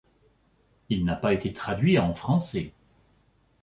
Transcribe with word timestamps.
Il 0.89 1.05
n'a 1.05 1.15
pas 1.15 1.31
été 1.31 1.53
traduit 1.53 1.99
en 1.99 2.15
français. 2.15 2.73